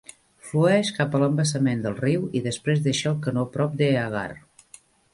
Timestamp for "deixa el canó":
2.91-3.49